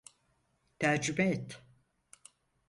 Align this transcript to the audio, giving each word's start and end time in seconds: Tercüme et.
Tercüme 0.79 1.21
et. 1.31 1.47